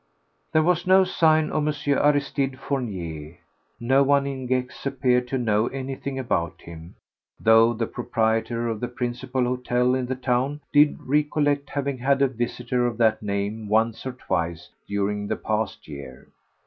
[0.51, 1.75] There was no sign of M.
[2.03, 3.37] Aristide Fournier.
[3.79, 6.95] No one in Gex appeared to know anything about him,
[7.39, 12.27] though the proprietor of the principal hotel in the town did recollect having had a
[12.27, 16.27] visitor of that name once or twice during the past year.